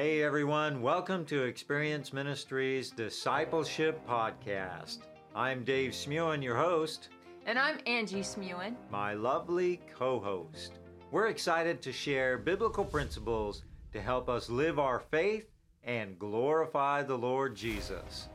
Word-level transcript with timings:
Hey 0.00 0.22
everyone, 0.22 0.80
welcome 0.80 1.24
to 1.24 1.42
Experience 1.42 2.12
Ministries 2.12 2.92
Discipleship 2.92 4.00
Podcast. 4.06 4.98
I'm 5.34 5.64
Dave 5.64 5.90
Smewen, 5.90 6.40
your 6.40 6.54
host. 6.54 7.08
And 7.46 7.58
I'm 7.58 7.80
Angie 7.84 8.20
Smewen, 8.20 8.76
my 8.92 9.14
lovely 9.14 9.80
co 9.92 10.20
host. 10.20 10.74
We're 11.10 11.26
excited 11.26 11.82
to 11.82 11.90
share 11.90 12.38
biblical 12.38 12.84
principles 12.84 13.64
to 13.92 14.00
help 14.00 14.28
us 14.28 14.48
live 14.48 14.78
our 14.78 15.00
faith 15.00 15.50
and 15.82 16.16
glorify 16.16 17.02
the 17.02 17.18
Lord 17.18 17.56
Jesus. 17.56 18.28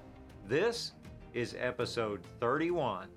This 0.46 0.92
is 1.34 1.56
episode 1.58 2.20
31. 2.42 3.08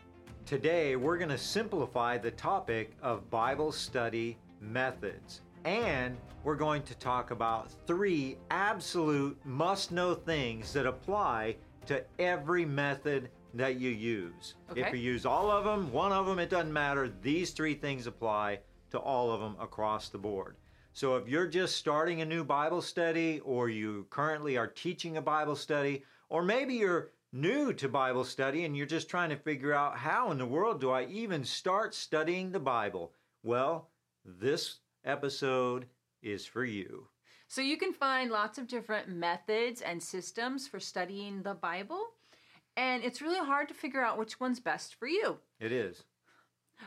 Today, 0.45 0.95
we're 0.95 1.19
going 1.19 1.31
to 1.31 1.37
simplify 1.37 2.17
the 2.17 2.31
topic 2.31 2.93
of 3.03 3.29
Bible 3.29 3.73
study 3.73 4.39
methods. 4.61 5.41
And 5.67 6.17
we're 6.45 6.55
going 6.55 6.83
to 6.85 6.95
talk 6.95 7.33
about 7.33 7.73
three 7.89 8.39
absolute 8.53 9.37
must 9.45 9.91
know 9.91 10.15
things 10.15 10.73
that 10.73 10.87
apply 10.87 11.56
to 11.87 12.05
every 12.20 12.65
method 12.65 13.30
that 13.52 13.80
you 13.80 13.91
use. 13.91 14.55
Okay. 14.70 14.83
If 14.83 14.92
you 14.92 15.01
use 15.01 15.27
all 15.27 15.51
of 15.51 15.65
them, 15.65 15.91
one 15.91 16.12
of 16.12 16.25
them, 16.25 16.39
it 16.39 16.51
doesn't 16.51 16.73
matter. 16.73 17.12
These 17.20 17.51
three 17.51 17.75
things 17.75 18.06
apply 18.06 18.61
to 18.92 18.98
all 19.01 19.33
of 19.33 19.41
them 19.41 19.56
across 19.59 20.09
the 20.09 20.19
board. 20.19 20.55
So 20.92 21.16
if 21.16 21.27
you're 21.27 21.48
just 21.48 21.75
starting 21.75 22.20
a 22.20 22.25
new 22.25 22.45
Bible 22.45 22.80
study, 22.80 23.41
or 23.41 23.69
you 23.69 24.06
currently 24.09 24.56
are 24.56 24.69
teaching 24.69 25.17
a 25.17 25.23
Bible 25.23 25.56
study, 25.56 26.05
or 26.28 26.42
maybe 26.42 26.75
you're 26.75 27.11
new 27.33 27.73
to 27.73 27.89
Bible 27.89 28.25
study 28.25 28.64
and 28.64 28.77
you're 28.77 28.87
just 28.87 29.11
trying 29.11 29.30
to 29.30 29.37
figure 29.37 29.73
out 29.73 29.98
how 29.98 30.30
in 30.30 30.39
the 30.39 30.47
world 30.47 30.80
do 30.80 30.91
I 30.91 31.06
even 31.06 31.45
start 31.45 31.92
studying 31.92 32.53
the 32.53 32.61
Bible, 32.61 33.12
well, 33.42 33.89
this 34.25 34.77
episode 35.06 35.87
is 36.23 36.45
for 36.45 36.65
you. 36.65 37.09
So 37.48 37.60
you 37.60 37.77
can 37.77 37.92
find 37.92 38.30
lots 38.30 38.59
of 38.59 38.66
different 38.66 39.09
methods 39.09 39.80
and 39.80 40.02
systems 40.02 40.66
for 40.66 40.80
studying 40.80 41.42
the 41.42 41.55
Bible, 41.55 42.01
and 42.77 43.05
it's 43.05 43.22
really 43.22 43.39
hard 43.39 43.69
to 43.69 43.75
figure 43.75 44.05
out 44.05 44.19
which 44.19 44.41
one's 44.41 44.61
best 44.61 44.97
for 44.97 45.06
you. 45.06 45.39
It 45.61 45.72
is. 45.72 46.03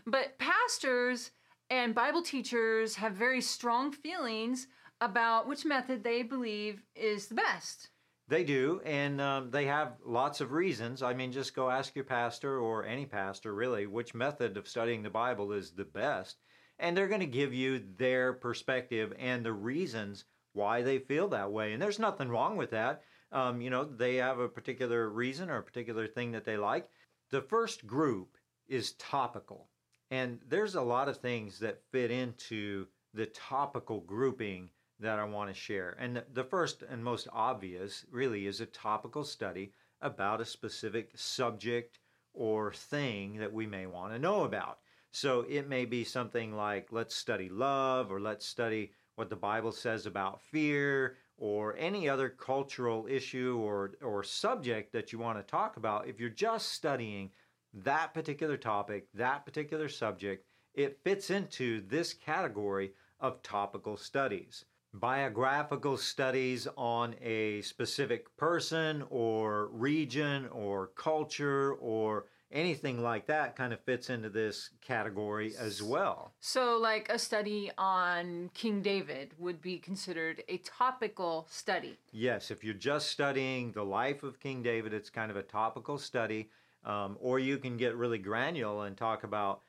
But 0.06 0.38
pastors 0.38 1.32
and 1.70 1.96
Bible 1.96 2.22
teachers 2.22 2.96
have 2.96 3.14
very 3.14 3.42
strong 3.42 3.92
feelings 3.92 4.68
about 5.02 5.48
which 5.48 5.66
method 5.66 6.04
they 6.04 6.24
believe 6.24 6.84
is 6.96 7.28
the 7.28 7.36
best. 7.36 7.90
They 8.28 8.44
do, 8.44 8.82
and 8.86 9.20
um, 9.20 9.50
they 9.50 9.66
have 9.66 9.94
lots 10.06 10.40
of 10.40 10.52
reasons. 10.52 11.02
I 11.02 11.14
mean, 11.14 11.32
just 11.32 11.56
go 11.56 11.70
ask 11.70 11.96
your 11.96 12.06
pastor 12.06 12.60
or 12.60 12.86
any 12.86 13.06
pastor, 13.06 13.56
really, 13.56 13.88
which 13.88 14.14
method 14.14 14.56
of 14.58 14.68
studying 14.68 15.02
the 15.02 15.10
Bible 15.10 15.52
is 15.52 15.72
the 15.72 15.86
best 15.86 16.38
and 16.80 16.96
they're 16.96 17.08
going 17.08 17.20
to 17.20 17.26
give 17.26 17.54
you 17.54 17.84
their 17.98 18.34
perspective 18.34 19.14
and 19.20 19.46
the 19.46 19.54
reasons 19.54 20.26
why 20.54 20.82
they 20.82 21.00
feel 21.00 21.28
that 21.30 21.52
way. 21.52 21.74
And 21.74 21.82
there's 21.82 22.00
nothing 22.00 22.30
wrong 22.30 22.58
with 22.58 22.72
that. 22.72 23.04
Um, 23.32 23.62
you 23.62 23.70
know, 23.70 23.84
they 23.84 24.16
have 24.16 24.40
a 24.40 24.50
particular 24.50 25.10
reason 25.10 25.50
or 25.50 25.58
a 25.58 25.64
particular 25.64 26.08
thing 26.08 26.32
that 26.32 26.46
they 26.46 26.58
like. 26.58 26.90
The 27.30 27.42
first 27.42 27.86
group 27.86 28.38
is 28.68 28.94
topical. 28.94 29.68
And 30.10 30.40
there's 30.48 30.76
a 30.76 30.82
lot 30.82 31.08
of 31.08 31.18
things 31.18 31.60
that 31.60 31.84
fit 31.92 32.10
into 32.10 32.88
the 33.14 33.28
topical 33.28 34.02
grouping 34.02 34.70
that 35.00 35.20
I 35.20 35.24
want 35.24 35.50
to 35.50 35.54
share. 35.54 35.96
And 36.00 36.24
the 36.34 36.44
first 36.44 36.84
and 36.90 37.04
most 37.04 37.28
obvious 37.32 38.06
really 38.12 38.48
is 38.48 38.60
a 38.60 38.66
topical 38.66 39.24
study 39.24 39.74
about 40.02 40.42
a 40.42 40.46
specific 40.46 41.12
subject 41.16 42.00
or 42.34 42.74
thing 42.74 43.38
that 43.38 43.54
we 43.54 43.66
may 43.66 43.86
want 43.86 44.14
to 44.14 44.20
know 44.20 44.44
about. 44.44 44.80
So 45.12 45.46
it 45.50 45.68
may 45.68 45.86
be 45.86 46.04
something 46.04 46.56
like, 46.56 46.90
let's 46.92 47.16
study 47.16 47.50
love, 47.50 48.12
or 48.12 48.20
let's 48.20 48.46
study 48.46 48.92
what 49.16 49.30
the 49.30 49.36
Bible 49.36 49.72
says 49.72 50.06
about 50.06 50.42
fear, 50.42 51.18
or 51.38 51.76
any 51.78 52.08
other 52.08 52.30
cultural 52.30 53.08
issue 53.10 53.58
or, 53.62 53.94
or 54.02 54.24
subject 54.24 54.92
that 54.94 55.12
you 55.12 55.20
want 55.20 55.38
to 55.38 55.44
talk 55.44 55.78
about. 55.78 56.08
If 56.08 56.20
you're 56.20 56.30
just 56.30 56.74
studying 56.74 57.32
that 57.74 58.14
particular 58.14 58.58
topic, 58.58 59.08
that 59.14 59.46
particular 59.46 59.90
subject, 59.90 60.46
it 60.74 61.00
fits 61.04 61.30
into 61.30 61.82
this 61.88 62.14
category 62.14 62.92
of 63.20 63.42
topical 63.42 63.98
studies. 63.98 64.66
Biographical 64.94 65.98
studies 65.98 66.68
on 66.78 67.16
a 67.22 67.62
specific 67.62 68.36
person 68.38 69.04
or 69.10 69.68
region 69.68 70.48
or 70.48 70.88
culture 70.96 71.74
or 71.74 72.26
anything 72.52 73.02
like 73.02 73.28
that 73.28 73.56
kind 73.56 73.74
of 73.74 73.80
fits 73.82 74.10
into 74.10 74.30
this 74.30 74.72
category 74.82 75.54
as 75.58 75.84
well. 75.84 76.34
So, 76.40 76.78
like 76.78 77.10
a 77.10 77.20
study 77.20 77.72
on 77.78 78.50
King 78.54 78.82
David 78.82 79.34
would 79.38 79.62
be 79.62 79.78
considered 79.78 80.44
a 80.48 80.58
topical 80.58 81.48
study. 81.50 81.98
Yes, 82.12 82.52
if 82.52 82.64
you're 82.64 82.74
just 82.74 83.10
studying 83.10 83.72
the 83.72 83.84
life 83.84 84.24
of 84.24 84.40
King 84.40 84.64
David, 84.64 84.94
it's 84.94 85.10
kind 85.10 85.32
of 85.32 85.38
a 85.38 85.44
topical 85.44 85.98
study. 85.98 86.50
Um, 86.86 87.18
or 87.20 87.40
you 87.40 87.58
can 87.58 87.78
get 87.78 87.96
really 87.96 88.18
granular 88.18 88.88
and 88.88 88.96
talk 88.96 89.24
about 89.26 89.62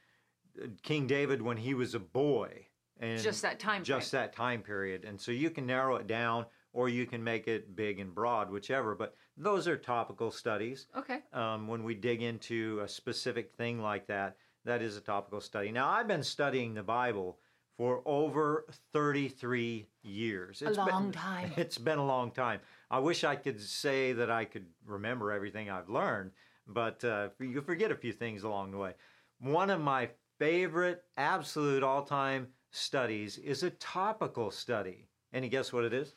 uh, 0.62 0.68
King 0.82 1.06
David 1.06 1.42
when 1.42 1.56
he 1.56 1.74
was 1.74 1.94
a 1.94 1.98
boy. 1.98 2.66
And 3.00 3.20
just 3.20 3.42
that 3.42 3.58
time 3.58 3.82
just 3.82 4.10
frame. 4.10 4.22
that 4.22 4.34
time 4.34 4.60
period 4.60 5.06
and 5.06 5.18
so 5.18 5.32
you 5.32 5.48
can 5.48 5.64
narrow 5.64 5.96
it 5.96 6.06
down 6.06 6.44
or 6.72 6.88
you 6.88 7.06
can 7.06 7.22
make 7.22 7.48
it 7.48 7.74
big 7.74 7.98
and 7.98 8.14
broad, 8.14 8.50
whichever. 8.50 8.94
But 8.94 9.14
those 9.36 9.66
are 9.66 9.76
topical 9.76 10.30
studies. 10.30 10.86
Okay. 10.96 11.20
Um, 11.32 11.66
when 11.68 11.84
we 11.84 11.94
dig 11.94 12.22
into 12.22 12.80
a 12.82 12.88
specific 12.88 13.52
thing 13.52 13.80
like 13.80 14.06
that, 14.06 14.36
that 14.64 14.82
is 14.82 14.96
a 14.96 15.00
topical 15.00 15.40
study. 15.40 15.72
Now, 15.72 15.88
I've 15.88 16.08
been 16.08 16.22
studying 16.22 16.74
the 16.74 16.82
Bible 16.82 17.38
for 17.76 18.02
over 18.04 18.66
33 18.92 19.86
years. 20.02 20.62
It's 20.62 20.76
a 20.76 20.84
long 20.84 21.04
been, 21.04 21.12
time. 21.12 21.52
It's 21.56 21.78
been 21.78 21.98
a 21.98 22.04
long 22.04 22.30
time. 22.30 22.60
I 22.90 22.98
wish 22.98 23.24
I 23.24 23.36
could 23.36 23.60
say 23.60 24.12
that 24.12 24.30
I 24.30 24.44
could 24.44 24.66
remember 24.84 25.32
everything 25.32 25.70
I've 25.70 25.88
learned, 25.88 26.32
but 26.66 27.02
uh, 27.04 27.30
you 27.40 27.62
forget 27.62 27.90
a 27.90 27.96
few 27.96 28.12
things 28.12 28.42
along 28.42 28.72
the 28.72 28.78
way. 28.78 28.92
One 29.40 29.70
of 29.70 29.80
my 29.80 30.10
favorite, 30.38 31.04
absolute 31.16 31.82
all 31.82 32.02
time 32.02 32.48
studies 32.70 33.38
is 33.38 33.62
a 33.62 33.70
topical 33.70 34.50
study. 34.50 35.08
Any 35.32 35.48
guess 35.48 35.72
what 35.72 35.84
it 35.84 35.94
is? 35.94 36.16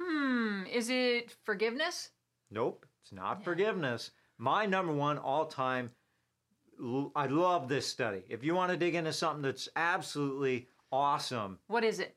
Hmm, 0.00 0.64
is 0.72 0.90
it 0.90 1.34
forgiveness? 1.44 2.10
Nope, 2.50 2.86
it's 3.02 3.12
not 3.12 3.38
yeah. 3.38 3.44
forgiveness. 3.44 4.10
My 4.38 4.66
number 4.66 4.92
one 4.92 5.18
all 5.18 5.46
time, 5.46 5.90
I 7.14 7.26
love 7.26 7.68
this 7.68 7.86
study. 7.86 8.22
If 8.28 8.42
you 8.42 8.54
want 8.54 8.72
to 8.72 8.76
dig 8.76 8.94
into 8.94 9.12
something 9.12 9.42
that's 9.42 9.68
absolutely 9.76 10.68
awesome, 10.90 11.58
what 11.68 11.84
is 11.84 12.00
it? 12.00 12.16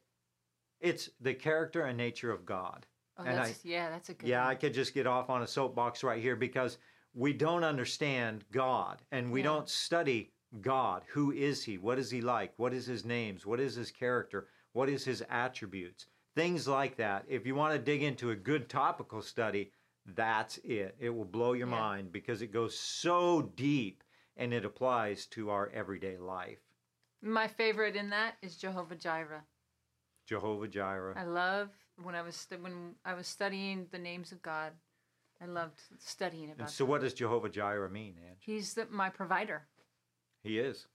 It's 0.80 1.10
the 1.22 1.34
character 1.34 1.86
and 1.86 1.98
nature 1.98 2.32
of 2.32 2.46
God. 2.46 2.86
Oh, 3.18 3.24
and 3.24 3.38
that's, 3.38 3.50
I, 3.50 3.56
yeah, 3.64 3.90
that's 3.90 4.10
a 4.10 4.14
good 4.14 4.28
Yeah, 4.30 4.42
one. 4.44 4.52
I 4.52 4.56
could 4.56 4.74
just 4.74 4.94
get 4.94 5.08
off 5.08 5.30
on 5.30 5.42
a 5.42 5.48
soapbox 5.48 6.04
right 6.04 6.22
here 6.22 6.36
because 6.36 6.78
we 7.14 7.34
don't 7.34 7.64
understand 7.64 8.44
God 8.52 9.02
and 9.12 9.32
we 9.32 9.40
yeah. 9.40 9.46
don't 9.46 9.70
study 9.70 10.32
God. 10.62 11.04
Who 11.10 11.32
is 11.32 11.64
He? 11.64 11.78
What 11.78 11.98
is 11.98 12.12
He 12.12 12.22
like? 12.22 12.54
What 12.58 12.74
is 12.74 12.86
His 12.86 13.06
names? 13.06 13.46
What 13.46 13.60
is 13.60 13.76
His 13.76 13.92
character? 13.92 14.48
What 14.74 14.88
is 14.90 15.04
His 15.04 15.24
attributes? 15.30 16.06
Things 16.38 16.68
like 16.68 16.98
that. 16.98 17.26
If 17.28 17.48
you 17.48 17.56
want 17.56 17.74
to 17.74 17.80
dig 17.80 18.04
into 18.04 18.30
a 18.30 18.36
good 18.36 18.70
topical 18.70 19.24
study, 19.24 19.72
that's 20.16 20.58
it. 20.60 20.96
It 21.00 21.10
will 21.10 21.26
blow 21.26 21.54
your 21.54 21.68
yeah. 21.68 21.80
mind 21.80 22.12
because 22.12 22.44
it 22.44 22.54
goes 22.54 22.78
so 22.78 23.42
deep 23.56 24.04
and 24.38 24.54
it 24.54 24.64
applies 24.64 25.26
to 25.28 25.50
our 25.50 25.72
everyday 25.74 26.18
life. 26.18 26.60
My 27.24 27.48
favorite 27.48 27.96
in 27.96 28.12
that 28.12 28.36
is 28.44 28.56
Jehovah 28.56 28.96
Jireh. 28.96 29.44
Jehovah 30.28 30.68
Jireh. 30.68 31.16
I 31.18 31.24
love 31.24 31.70
when 32.04 32.14
I 32.14 32.22
was 32.22 32.46
when 32.62 32.94
I 33.04 33.16
was 33.16 33.26
studying 33.26 33.88
the 33.92 33.98
names 33.98 34.32
of 34.32 34.44
God. 34.44 34.74
I 35.42 35.46
loved 35.46 35.82
studying 35.98 36.52
about. 36.52 36.60
And 36.60 36.70
so, 36.70 36.84
them. 36.84 36.92
what 36.92 37.02
does 37.02 37.16
Jehovah 37.16 37.50
Jireh 37.50 37.90
mean, 37.90 38.16
Ange? 38.24 38.38
He's 38.40 38.76
the, 38.76 38.86
my 38.92 39.10
provider. 39.10 39.66
He 40.44 40.60
is. 40.60 40.86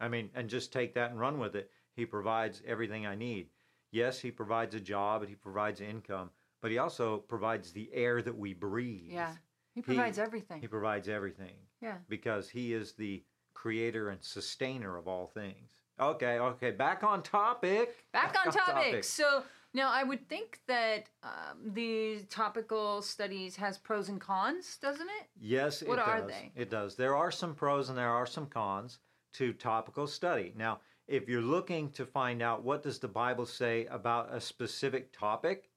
I 0.00 0.08
mean, 0.08 0.30
and 0.34 0.48
just 0.48 0.72
take 0.72 0.94
that 0.94 1.10
and 1.10 1.20
run 1.20 1.38
with 1.38 1.54
it. 1.54 1.70
He 1.94 2.04
provides 2.04 2.62
everything 2.66 3.06
I 3.06 3.14
need. 3.14 3.48
Yes, 3.90 4.20
he 4.20 4.30
provides 4.30 4.74
a 4.74 4.80
job 4.80 5.22
and 5.22 5.28
he 5.28 5.36
provides 5.36 5.80
income, 5.80 6.30
but 6.60 6.70
he 6.70 6.78
also 6.78 7.18
provides 7.18 7.72
the 7.72 7.90
air 7.92 8.22
that 8.22 8.36
we 8.36 8.54
breathe. 8.54 9.12
Yeah. 9.12 9.34
He 9.74 9.82
provides 9.82 10.16
he, 10.16 10.22
everything. 10.22 10.60
He 10.60 10.66
provides 10.66 11.08
everything. 11.08 11.54
Yeah. 11.80 11.96
Because 12.08 12.48
he 12.48 12.72
is 12.72 12.92
the 12.92 13.22
creator 13.54 14.10
and 14.10 14.22
sustainer 14.22 14.96
of 14.96 15.08
all 15.08 15.26
things. 15.26 15.72
Okay, 16.00 16.38
okay, 16.38 16.70
back 16.70 17.02
on 17.02 17.22
topic. 17.22 17.96
Back, 18.12 18.34
back 18.34 18.46
on, 18.46 18.52
topic. 18.52 18.74
topic. 18.74 19.04
So 19.04 19.42
now 19.74 19.90
I 19.90 20.04
would 20.04 20.28
think 20.28 20.60
that 20.68 21.08
um, 21.22 21.72
the 21.72 22.20
topical 22.30 23.02
studies 23.02 23.56
has 23.56 23.78
pros 23.78 24.08
and 24.08 24.20
cons, 24.20 24.78
doesn't 24.80 25.08
it? 25.20 25.26
Yes, 25.40 25.82
what 25.82 25.98
it 25.98 26.06
are 26.06 26.20
does. 26.20 26.30
they? 26.30 26.52
It 26.54 26.70
does. 26.70 26.94
There 26.94 27.16
are 27.16 27.30
some 27.30 27.54
pros 27.54 27.88
and 27.88 27.98
there 27.98 28.10
are 28.10 28.26
some 28.26 28.46
cons 28.46 28.98
to 29.34 29.52
topical 29.52 30.06
study. 30.06 30.52
Now, 30.56 30.80
if 31.08 31.26
you're 31.26 31.40
looking 31.40 31.90
to 31.92 32.04
find 32.04 32.42
out 32.42 32.62
what 32.62 32.82
does 32.82 32.98
the 32.98 33.08
Bible 33.08 33.46
say 33.46 33.86
about 33.86 34.32
a 34.32 34.40
specific 34.40 35.10
topic 35.10 35.70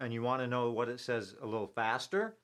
and 0.00 0.12
you 0.12 0.22
want 0.22 0.42
to 0.42 0.48
know 0.48 0.72
what 0.72 0.88
it 0.88 0.98
says 0.98 1.36
a 1.40 1.46
little 1.46 1.68
faster 1.68 2.34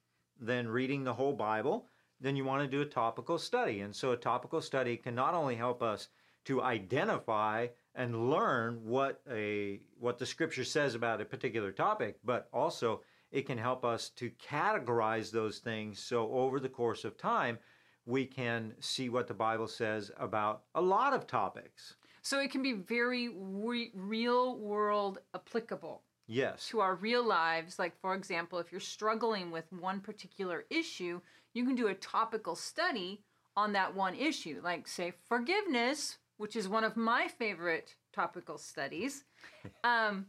than 0.41 0.69
reading 0.69 1.03
the 1.03 1.15
whole 1.15 1.33
Bible, 1.33 1.87
then 2.21 2.37
you 2.37 2.45
want 2.45 2.63
to 2.63 2.77
do 2.77 2.83
a 2.83 2.87
topical 2.87 3.39
study. 3.39 3.81
And 3.81 3.95
so 3.95 4.13
a 4.13 4.17
topical 4.17 4.61
study 4.61 4.97
can 4.97 5.17
not 5.17 5.35
only 5.35 5.57
help 5.57 5.83
us 5.83 6.09
to 6.45 6.63
identify 6.63 7.67
and 7.97 8.31
learn 8.31 8.85
what 8.85 9.21
a 9.29 9.81
what 9.99 10.19
the 10.19 10.27
scripture 10.27 10.65
says 10.65 10.95
about 10.95 11.21
a 11.21 11.25
particular 11.25 11.73
topic, 11.73 12.19
but 12.25 12.49
also 12.53 13.03
it 13.33 13.47
can 13.47 13.59
help 13.59 13.85
us 13.85 14.11
to 14.11 14.31
categorize 14.31 15.33
those 15.33 15.59
things 15.59 15.99
so 15.99 16.31
over 16.31 16.61
the 16.61 16.69
course 16.69 17.05
of 17.05 17.19
time 17.19 17.59
we 18.07 18.25
can 18.25 18.73
see 18.81 19.09
what 19.09 19.27
the 19.27 19.35
Bible 19.35 19.69
says 19.69 20.11
about 20.19 20.63
a 20.77 20.81
lot 20.81 21.13
of 21.13 21.27
topics. 21.27 21.97
So 22.29 22.41
it 22.41 22.51
can 22.51 22.63
be 22.63 22.75
very 22.75 23.31
re- 23.35 23.91
real 23.95 24.59
world 24.59 25.21
applicable 25.35 26.03
Yes. 26.27 26.69
to 26.69 26.81
our 26.81 26.95
real 26.95 27.27
lives. 27.27 27.79
Like, 27.79 27.99
for 28.03 28.15
example, 28.15 28.59
if 28.59 28.71
you're 28.71 28.83
struggling 28.83 29.51
with 29.51 29.65
one 29.73 30.01
particular 30.01 30.67
issue, 30.69 31.23
you 31.55 31.65
can 31.65 31.75
do 31.75 31.87
a 31.87 31.95
topical 31.95 32.55
study 32.55 33.23
on 33.57 33.73
that 33.73 33.95
one 33.95 34.15
issue. 34.15 34.61
Like, 34.63 34.87
say, 34.87 35.15
forgiveness, 35.27 36.19
which 36.37 36.55
is 36.55 36.69
one 36.69 36.85
of 36.85 36.99
my 36.99 37.29
favorite 37.29 37.95
topical 38.13 38.59
studies. 38.59 39.25
Um, 39.83 40.27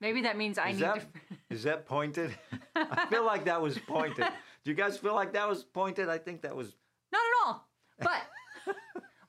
maybe 0.00 0.22
that 0.22 0.38
means 0.38 0.56
I 0.56 0.70
Is 0.70 0.76
need 0.76 0.84
that, 0.84 1.00
to. 1.00 1.36
is 1.54 1.62
that 1.64 1.84
pointed? 1.84 2.34
I 2.74 3.06
feel 3.10 3.26
like 3.26 3.44
that 3.44 3.60
was 3.60 3.78
pointed. 3.78 4.24
Do 4.64 4.70
you 4.70 4.74
guys 4.74 4.96
feel 4.96 5.14
like 5.14 5.34
that 5.34 5.46
was 5.46 5.64
pointed? 5.64 6.08
I 6.08 6.16
think 6.16 6.40
that 6.42 6.56
was 6.56 6.74
Not 7.12 7.20
at 7.20 7.46
all. 7.46 7.68
But 7.98 8.22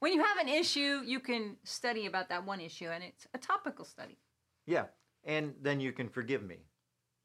when 0.01 0.13
you 0.13 0.23
have 0.23 0.37
an 0.37 0.49
issue, 0.49 1.01
you 1.05 1.19
can 1.19 1.55
study 1.63 2.07
about 2.07 2.27
that 2.29 2.45
one 2.45 2.59
issue, 2.59 2.87
and 2.87 3.03
it's 3.03 3.27
a 3.33 3.37
topical 3.37 3.85
study. 3.85 4.17
yeah. 4.65 4.85
And 5.23 5.53
then 5.61 5.79
you 5.79 5.91
can 5.91 6.09
forgive 6.09 6.41
me. 6.41 6.65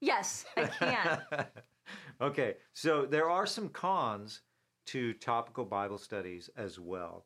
Yes, 0.03 0.45
I 0.59 0.67
can. 0.67 1.47
okay, 2.21 2.57
so 2.75 3.07
there 3.07 3.31
are 3.31 3.47
some 3.47 3.71
cons 3.71 4.43
to 4.87 5.15
topical 5.15 5.65
Bible 5.65 5.97
studies 5.97 6.51
as 6.59 6.79
well. 6.79 7.25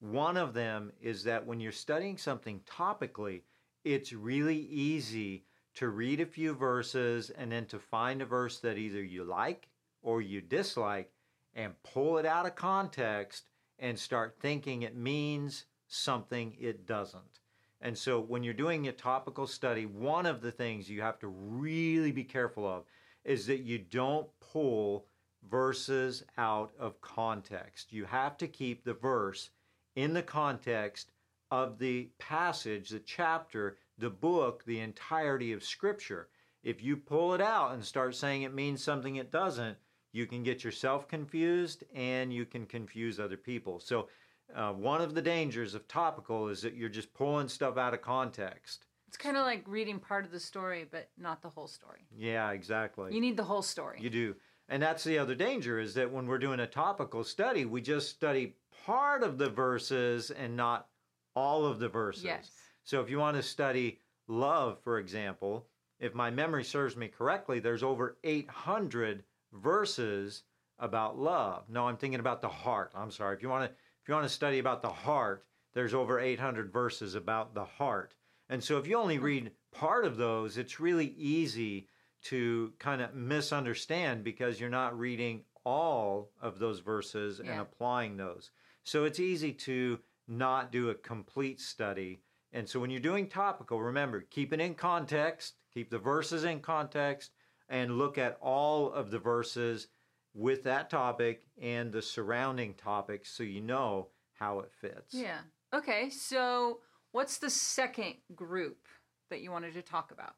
One 0.00 0.36
of 0.36 0.52
them 0.52 0.92
is 1.00 1.24
that 1.24 1.46
when 1.46 1.58
you're 1.58 1.72
studying 1.72 2.18
something 2.18 2.60
topically, 2.70 3.40
it's 3.84 4.12
really 4.12 4.58
easy 4.58 5.46
to 5.76 5.88
read 5.88 6.20
a 6.20 6.26
few 6.26 6.52
verses 6.52 7.30
and 7.30 7.50
then 7.50 7.64
to 7.66 7.78
find 7.78 8.20
a 8.20 8.26
verse 8.26 8.58
that 8.58 8.76
either 8.76 9.02
you 9.02 9.24
like 9.24 9.68
or 10.02 10.20
you 10.20 10.42
dislike 10.42 11.10
and 11.54 11.82
pull 11.82 12.18
it 12.18 12.26
out 12.26 12.44
of 12.44 12.54
context 12.54 13.49
and 13.80 13.98
start 13.98 14.36
thinking 14.38 14.82
it 14.82 14.94
means 14.94 15.64
something 15.88 16.54
it 16.60 16.86
doesn't. 16.86 17.40
And 17.80 17.96
so 17.96 18.20
when 18.20 18.44
you're 18.44 18.54
doing 18.54 18.86
a 18.86 18.92
topical 18.92 19.46
study, 19.46 19.86
one 19.86 20.26
of 20.26 20.42
the 20.42 20.52
things 20.52 20.88
you 20.88 21.00
have 21.00 21.18
to 21.20 21.28
really 21.28 22.12
be 22.12 22.24
careful 22.24 22.68
of 22.68 22.84
is 23.24 23.46
that 23.46 23.60
you 23.60 23.78
don't 23.78 24.28
pull 24.40 25.06
verses 25.50 26.24
out 26.36 26.72
of 26.78 27.00
context. 27.00 27.92
You 27.92 28.04
have 28.04 28.36
to 28.38 28.46
keep 28.46 28.84
the 28.84 28.94
verse 28.94 29.50
in 29.96 30.12
the 30.12 30.22
context 30.22 31.10
of 31.50 31.78
the 31.78 32.10
passage, 32.18 32.90
the 32.90 33.00
chapter, 33.00 33.78
the 33.98 34.10
book, 34.10 34.64
the 34.66 34.80
entirety 34.80 35.52
of 35.52 35.64
Scripture. 35.64 36.28
If 36.62 36.82
you 36.82 36.96
pull 36.96 37.32
it 37.34 37.40
out 37.40 37.72
and 37.72 37.84
start 37.84 38.14
saying 38.14 38.42
it 38.42 38.54
means 38.54 38.84
something 38.84 39.16
it 39.16 39.32
doesn't, 39.32 39.78
you 40.12 40.26
can 40.26 40.42
get 40.42 40.64
yourself 40.64 41.08
confused 41.08 41.84
and 41.94 42.32
you 42.32 42.44
can 42.44 42.66
confuse 42.66 43.20
other 43.20 43.36
people. 43.36 43.80
So, 43.80 44.08
uh, 44.54 44.72
one 44.72 45.00
of 45.00 45.14
the 45.14 45.22
dangers 45.22 45.74
of 45.74 45.86
topical 45.86 46.48
is 46.48 46.60
that 46.62 46.74
you're 46.74 46.88
just 46.88 47.14
pulling 47.14 47.46
stuff 47.48 47.76
out 47.76 47.94
of 47.94 48.02
context. 48.02 48.86
It's 49.06 49.16
kind 49.16 49.36
of 49.36 49.44
like 49.44 49.64
reading 49.66 50.00
part 50.00 50.24
of 50.24 50.32
the 50.32 50.40
story, 50.40 50.86
but 50.90 51.08
not 51.16 51.40
the 51.42 51.48
whole 51.48 51.68
story. 51.68 52.06
Yeah, 52.16 52.50
exactly. 52.50 53.14
You 53.14 53.20
need 53.20 53.36
the 53.36 53.44
whole 53.44 53.62
story. 53.62 53.98
You 54.00 54.10
do. 54.10 54.34
And 54.68 54.82
that's 54.82 55.02
the 55.02 55.18
other 55.18 55.34
danger 55.34 55.80
is 55.80 55.94
that 55.94 56.10
when 56.10 56.26
we're 56.26 56.38
doing 56.38 56.60
a 56.60 56.66
topical 56.66 57.24
study, 57.24 57.64
we 57.64 57.80
just 57.80 58.08
study 58.08 58.54
part 58.86 59.22
of 59.22 59.36
the 59.36 59.48
verses 59.48 60.30
and 60.30 60.56
not 60.56 60.86
all 61.34 61.64
of 61.64 61.80
the 61.80 61.88
verses. 61.88 62.24
Yes. 62.24 62.50
So 62.84 63.00
if 63.00 63.10
you 63.10 63.18
want 63.18 63.36
to 63.36 63.42
study 63.42 63.98
love, 64.28 64.78
for 64.82 64.98
example, 64.98 65.66
if 65.98 66.14
my 66.14 66.30
memory 66.30 66.64
serves 66.64 66.96
me 66.96 67.08
correctly, 67.08 67.58
there's 67.58 67.82
over 67.82 68.16
800 68.24 69.24
verses 69.52 70.42
about 70.78 71.18
love. 71.18 71.64
No, 71.68 71.86
I'm 71.86 71.96
thinking 71.96 72.20
about 72.20 72.40
the 72.40 72.48
heart. 72.48 72.92
I'm 72.94 73.10
sorry. 73.10 73.36
If 73.36 73.42
you 73.42 73.48
want 73.48 73.70
to 73.70 73.70
if 73.70 74.08
you 74.08 74.14
want 74.14 74.26
to 74.26 74.34
study 74.34 74.58
about 74.58 74.82
the 74.82 74.88
heart, 74.88 75.44
there's 75.74 75.94
over 75.94 76.18
800 76.18 76.72
verses 76.72 77.14
about 77.14 77.54
the 77.54 77.64
heart. 77.64 78.14
And 78.48 78.62
so 78.64 78.78
if 78.78 78.86
you 78.86 78.96
only 78.96 79.18
read 79.18 79.52
part 79.72 80.04
of 80.04 80.16
those, 80.16 80.58
it's 80.58 80.80
really 80.80 81.14
easy 81.16 81.86
to 82.22 82.72
kind 82.78 83.00
of 83.00 83.14
misunderstand 83.14 84.24
because 84.24 84.58
you're 84.58 84.68
not 84.68 84.98
reading 84.98 85.42
all 85.64 86.32
of 86.40 86.58
those 86.58 86.80
verses 86.80 87.40
and 87.40 87.60
applying 87.60 88.16
those. 88.16 88.50
So 88.82 89.04
it's 89.04 89.20
easy 89.20 89.52
to 89.52 90.00
not 90.26 90.72
do 90.72 90.90
a 90.90 90.94
complete 90.94 91.60
study. 91.60 92.20
And 92.52 92.68
so 92.68 92.80
when 92.80 92.90
you're 92.90 93.00
doing 93.00 93.28
topical, 93.28 93.80
remember, 93.80 94.22
keep 94.22 94.52
it 94.52 94.60
in 94.60 94.74
context, 94.74 95.54
keep 95.72 95.90
the 95.90 95.98
verses 95.98 96.44
in 96.44 96.60
context, 96.60 97.30
and 97.70 97.96
look 97.96 98.18
at 98.18 98.36
all 98.42 98.92
of 98.92 99.10
the 99.10 99.18
verses 99.18 99.86
with 100.34 100.62
that 100.64 100.90
topic 100.90 101.46
and 101.60 101.90
the 101.92 102.02
surrounding 102.02 102.74
topics 102.74 103.30
so 103.30 103.42
you 103.42 103.60
know 103.60 104.08
how 104.34 104.60
it 104.60 104.70
fits. 104.80 105.14
Yeah. 105.14 105.38
Okay, 105.72 106.10
so 106.10 106.80
what's 107.12 107.38
the 107.38 107.50
second 107.50 108.16
group 108.34 108.86
that 109.30 109.40
you 109.40 109.50
wanted 109.50 109.72
to 109.74 109.82
talk 109.82 110.10
about? 110.10 110.34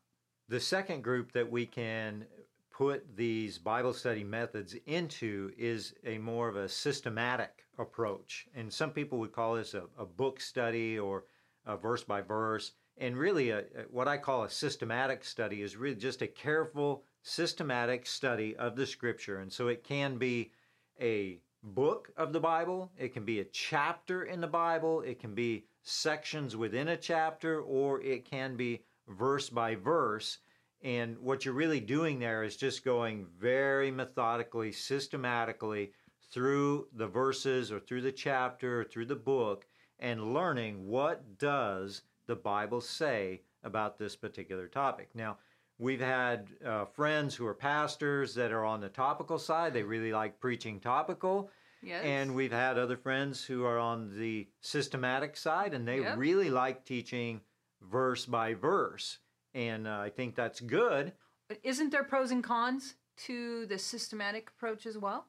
The 0.48 0.60
second 0.60 1.02
group 1.02 1.32
that 1.32 1.50
we 1.50 1.66
can 1.66 2.26
put 2.70 3.16
these 3.16 3.58
Bible 3.58 3.92
study 3.94 4.24
methods 4.24 4.74
into 4.86 5.50
is 5.56 5.94
a 6.04 6.18
more 6.18 6.48
of 6.48 6.56
a 6.56 6.68
systematic 6.68 7.64
approach. 7.78 8.46
And 8.54 8.72
some 8.72 8.90
people 8.90 9.18
would 9.18 9.32
call 9.32 9.54
this 9.54 9.74
a, 9.74 9.84
a 9.98 10.04
book 10.04 10.40
study 10.40 10.98
or 10.98 11.24
a 11.66 11.76
verse 11.76 12.02
by 12.04 12.20
verse. 12.22 12.72
And 12.98 13.16
really, 13.16 13.50
a, 13.50 13.58
a- 13.60 13.62
what 13.90 14.08
I 14.08 14.16
call 14.18 14.44
a 14.44 14.50
systematic 14.50 15.24
study 15.24 15.62
is 15.62 15.76
really 15.76 15.96
just 15.96 16.22
a 16.22 16.26
careful, 16.26 17.04
systematic 17.22 18.06
study 18.06 18.56
of 18.56 18.76
the 18.76 18.86
scripture. 18.86 19.38
And 19.40 19.52
so 19.52 19.68
it 19.68 19.84
can 19.84 20.18
be 20.18 20.52
a 21.00 21.40
book 21.62 22.10
of 22.16 22.32
the 22.32 22.40
Bible, 22.40 22.90
it 22.98 23.12
can 23.12 23.24
be 23.24 23.40
a 23.40 23.44
chapter 23.44 24.24
in 24.24 24.40
the 24.40 24.46
Bible, 24.48 25.00
it 25.02 25.20
can 25.20 25.34
be 25.34 25.64
sections 25.82 26.56
within 26.56 26.88
a 26.88 26.96
chapter, 26.96 27.60
or 27.60 28.00
it 28.02 28.24
can 28.24 28.56
be 28.56 28.82
verse 29.08 29.48
by 29.48 29.74
verse. 29.74 30.38
And 30.82 31.16
what 31.18 31.44
you're 31.44 31.54
really 31.54 31.80
doing 31.80 32.18
there 32.18 32.42
is 32.42 32.56
just 32.56 32.84
going 32.84 33.26
very 33.38 33.90
methodically, 33.90 34.72
systematically 34.72 35.92
through 36.32 36.88
the 36.94 37.06
verses 37.06 37.70
or 37.70 37.78
through 37.78 38.02
the 38.02 38.12
chapter 38.12 38.80
or 38.80 38.84
through 38.84 39.06
the 39.06 39.14
book 39.14 39.66
and 39.98 40.34
learning 40.34 40.88
what 40.88 41.38
does 41.38 42.02
the 42.26 42.34
Bible 42.34 42.80
say 42.80 43.42
about 43.62 43.98
this 43.98 44.16
particular 44.16 44.66
topic. 44.66 45.10
Now, 45.14 45.38
we've 45.82 46.00
had 46.00 46.46
uh, 46.64 46.84
friends 46.84 47.34
who 47.34 47.44
are 47.44 47.54
pastors 47.54 48.34
that 48.36 48.52
are 48.52 48.64
on 48.64 48.80
the 48.80 48.88
topical 48.88 49.38
side. 49.38 49.74
They 49.74 49.82
really 49.82 50.12
like 50.12 50.38
preaching 50.38 50.78
topical. 50.78 51.50
Yes. 51.82 52.04
And 52.04 52.36
we've 52.36 52.52
had 52.52 52.78
other 52.78 52.96
friends 52.96 53.44
who 53.44 53.64
are 53.64 53.78
on 53.78 54.16
the 54.16 54.46
systematic 54.60 55.36
side, 55.36 55.74
and 55.74 55.86
they 55.86 55.98
Yep. 56.00 56.16
really 56.18 56.50
like 56.50 56.84
teaching 56.84 57.40
verse 57.80 58.24
by 58.24 58.54
verse. 58.54 59.18
And 59.54 59.88
uh, 59.88 59.98
I 59.98 60.10
think 60.10 60.36
that's 60.36 60.60
good. 60.60 61.12
But 61.48 61.58
isn't 61.64 61.90
there 61.90 62.04
pros 62.04 62.30
and 62.30 62.44
cons 62.44 62.94
to 63.26 63.66
the 63.66 63.78
systematic 63.78 64.50
approach 64.56 64.86
as 64.86 64.96
well? 64.96 65.26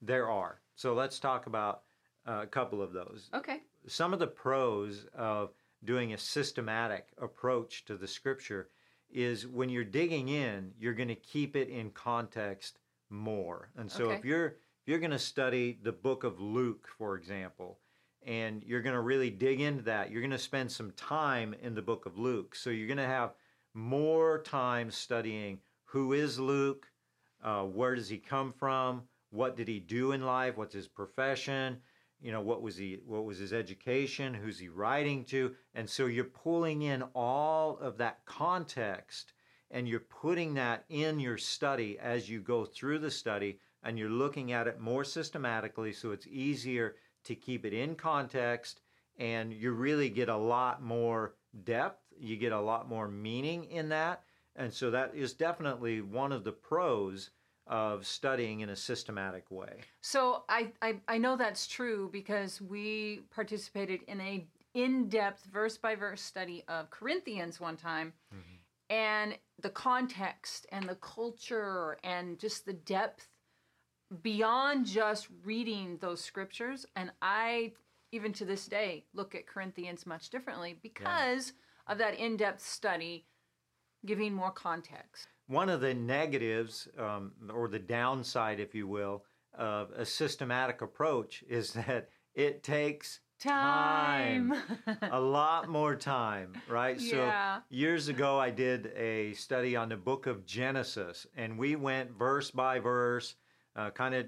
There 0.00 0.30
are. 0.30 0.62
So 0.76 0.94
let's 0.94 1.18
talk 1.18 1.46
about 1.46 1.82
uh, 2.26 2.40
a 2.42 2.46
couple 2.46 2.80
of 2.80 2.94
those. 2.94 3.28
Okay. 3.34 3.58
Some 3.86 4.14
of 4.14 4.18
the 4.18 4.26
pros 4.26 5.06
of 5.14 5.50
doing 5.84 6.14
a 6.14 6.18
systematic 6.18 7.08
approach 7.20 7.84
to 7.84 7.98
the 7.98 8.08
scripture 8.08 8.70
is 9.12 9.46
when 9.46 9.68
you're 9.68 9.84
digging 9.84 10.28
in, 10.28 10.72
you're 10.78 10.94
going 10.94 11.08
to 11.08 11.14
keep 11.14 11.56
it 11.56 11.68
in 11.68 11.90
context 11.90 12.78
more. 13.08 13.70
And 13.76 13.90
so 13.90 14.10
if 14.10 14.24
you're 14.24 14.46
if 14.46 14.86
you're 14.86 14.98
going 14.98 15.10
to 15.10 15.18
study 15.18 15.78
the 15.82 15.92
book 15.92 16.24
of 16.24 16.40
Luke, 16.40 16.88
for 16.96 17.16
example, 17.16 17.78
and 18.24 18.62
you're 18.62 18.82
going 18.82 18.94
to 18.94 19.00
really 19.00 19.30
dig 19.30 19.60
into 19.60 19.82
that, 19.84 20.10
you're 20.10 20.22
going 20.22 20.30
to 20.30 20.38
spend 20.38 20.70
some 20.70 20.92
time 20.92 21.54
in 21.62 21.74
the 21.74 21.82
book 21.82 22.06
of 22.06 22.18
Luke. 22.18 22.54
So 22.54 22.70
you're 22.70 22.86
going 22.86 22.96
to 22.96 23.04
have 23.04 23.34
more 23.74 24.42
time 24.42 24.90
studying 24.90 25.58
who 25.84 26.12
is 26.12 26.38
Luke, 26.38 26.86
uh, 27.42 27.62
where 27.64 27.94
does 27.94 28.08
he 28.08 28.18
come 28.18 28.52
from, 28.52 29.02
what 29.30 29.56
did 29.56 29.68
he 29.68 29.80
do 29.80 30.12
in 30.12 30.24
life, 30.24 30.56
what's 30.56 30.74
his 30.74 30.88
profession, 30.88 31.78
you 32.20 32.32
know 32.32 32.40
what 32.40 32.62
was 32.62 32.76
he 32.76 32.98
what 33.06 33.24
was 33.24 33.38
his 33.38 33.52
education 33.52 34.34
who's 34.34 34.58
he 34.58 34.68
writing 34.68 35.24
to? 35.26 35.54
And 35.74 35.88
so 35.88 36.06
you're 36.06 36.24
pulling 36.24 36.82
in 36.82 37.02
all 37.14 37.78
of 37.78 37.98
that 37.98 38.24
context 38.26 39.32
and 39.70 39.88
you're 39.88 40.00
putting 40.00 40.54
that 40.54 40.84
in 40.88 41.20
your 41.20 41.38
study 41.38 41.98
as 41.98 42.28
you 42.28 42.40
go 42.40 42.64
through 42.64 42.98
the 42.98 43.10
study 43.10 43.58
and 43.82 43.98
you're 43.98 44.10
looking 44.10 44.52
at 44.52 44.66
it 44.66 44.80
more 44.80 45.04
systematically 45.04 45.92
so 45.92 46.10
it's 46.10 46.26
easier 46.26 46.96
to 47.24 47.34
keep 47.34 47.64
it 47.64 47.72
in 47.72 47.94
context 47.94 48.80
and 49.18 49.52
you 49.52 49.72
really 49.72 50.08
get 50.08 50.28
a 50.28 50.36
lot 50.36 50.82
more 50.82 51.34
depth. 51.64 52.00
You 52.18 52.36
get 52.36 52.52
a 52.52 52.60
lot 52.60 52.88
more 52.88 53.06
meaning 53.06 53.64
in 53.64 53.90
that. 53.90 54.22
And 54.56 54.72
so 54.72 54.90
that 54.90 55.14
is 55.14 55.34
definitely 55.34 56.00
one 56.00 56.32
of 56.32 56.42
the 56.44 56.52
pros 56.52 57.30
of 57.70 58.04
studying 58.04 58.60
in 58.60 58.68
a 58.68 58.76
systematic 58.76 59.50
way. 59.50 59.80
So 60.02 60.42
I, 60.48 60.72
I 60.82 60.96
I 61.08 61.18
know 61.18 61.36
that's 61.36 61.66
true 61.66 62.10
because 62.12 62.60
we 62.60 63.20
participated 63.30 64.02
in 64.08 64.20
a 64.20 64.46
in-depth 64.74 65.44
verse 65.44 65.78
by 65.78 65.94
verse 65.94 66.20
study 66.20 66.64
of 66.68 66.90
Corinthians 66.90 67.60
one 67.60 67.76
time. 67.76 68.12
Mm-hmm. 68.34 68.56
And 68.92 69.38
the 69.62 69.70
context 69.70 70.66
and 70.72 70.88
the 70.88 70.96
culture 70.96 71.96
and 72.02 72.38
just 72.40 72.66
the 72.66 72.72
depth 72.72 73.28
beyond 74.22 74.86
just 74.86 75.28
reading 75.44 75.96
those 76.00 76.20
scriptures. 76.20 76.86
And 76.96 77.12
I 77.22 77.72
even 78.10 78.32
to 78.32 78.44
this 78.44 78.66
day 78.66 79.04
look 79.14 79.36
at 79.36 79.46
Corinthians 79.46 80.06
much 80.06 80.30
differently 80.30 80.76
because 80.82 81.52
of 81.86 81.98
that 81.98 82.18
in-depth 82.18 82.60
study 82.60 83.26
giving 84.06 84.32
more 84.32 84.50
context. 84.50 85.28
One 85.46 85.68
of 85.68 85.80
the 85.80 85.94
negatives, 85.94 86.88
um, 86.98 87.32
or 87.52 87.68
the 87.68 87.78
downside, 87.78 88.60
if 88.60 88.74
you 88.74 88.86
will, 88.86 89.24
of 89.56 89.90
a 89.92 90.04
systematic 90.06 90.80
approach 90.80 91.42
is 91.48 91.72
that 91.86 92.08
it 92.34 92.62
takes 92.62 93.20
Time. 93.40 94.52
a 95.10 95.18
lot 95.18 95.66
more 95.66 95.96
time, 95.96 96.52
right? 96.68 97.00
Yeah. 97.00 97.56
So 97.56 97.62
years 97.70 98.08
ago, 98.08 98.38
I 98.38 98.50
did 98.50 98.88
a 98.88 99.32
study 99.32 99.76
on 99.76 99.88
the 99.88 99.96
book 99.96 100.26
of 100.26 100.44
Genesis, 100.44 101.26
and 101.34 101.58
we 101.58 101.74
went 101.74 102.10
verse 102.10 102.50
by 102.50 102.80
verse, 102.80 103.34
uh, 103.76 103.90
kind 103.90 104.14
of 104.14 104.26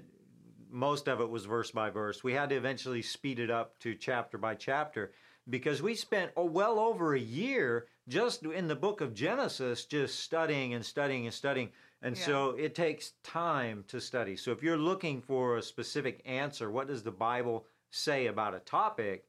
most 0.71 1.07
of 1.07 1.21
it 1.21 1.29
was 1.29 1.45
verse 1.45 1.69
by 1.69 1.91
verse. 1.91 2.23
We 2.23 2.33
had 2.33 2.49
to 2.49 2.55
eventually 2.55 3.03
speed 3.03 3.39
it 3.39 3.51
up 3.51 3.77
to 3.81 3.93
chapter 3.93 4.39
by 4.39 4.55
chapter 4.55 5.11
because 5.49 5.81
we 5.81 5.95
spent 5.95 6.31
oh, 6.35 6.45
well 6.45 6.79
over 6.79 7.13
a 7.13 7.19
year 7.19 7.87
just 8.07 8.43
in 8.43 8.67
the 8.67 8.75
book 8.75 9.01
of 9.01 9.13
Genesis, 9.13 9.85
just 9.85 10.19
studying 10.19 10.73
and 10.73 10.85
studying 10.85 11.25
and 11.25 11.33
studying. 11.33 11.69
And 12.01 12.17
Yeah. 12.17 12.25
so 12.25 12.49
it 12.51 12.75
takes 12.75 13.11
time 13.23 13.85
to 13.87 14.01
study. 14.01 14.35
So 14.35 14.51
if 14.51 14.61
you're 14.61 14.77
looking 14.77 15.21
for 15.21 15.57
a 15.57 15.61
specific 15.61 16.21
answer, 16.25 16.69
what 16.69 16.87
does 16.87 17.03
the 17.03 17.11
Bible 17.11 17.65
say 17.91 18.27
about 18.27 18.53
a 18.53 18.59
topic? 18.59 19.27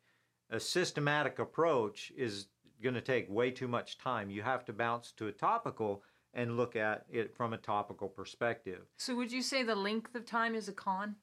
A 0.50 0.60
systematic 0.60 1.38
approach 1.38 2.12
is 2.16 2.48
going 2.82 2.94
to 2.94 3.00
take 3.00 3.30
way 3.30 3.50
too 3.50 3.68
much 3.68 3.98
time. 3.98 4.30
You 4.30 4.42
have 4.42 4.64
to 4.66 4.72
bounce 4.72 5.12
to 5.12 5.28
a 5.28 5.32
topical 5.32 6.02
and 6.34 6.56
look 6.56 6.74
at 6.74 7.06
it 7.08 7.34
from 7.34 7.52
a 7.52 7.58
topical 7.58 8.08
perspective. 8.08 8.82
So 8.98 9.14
would 9.14 9.30
you 9.30 9.40
say 9.40 9.62
the 9.62 9.76
length 9.76 10.14
of 10.16 10.26
time 10.26 10.54
is 10.54 10.68
a 10.68 10.72
con? 10.72 11.16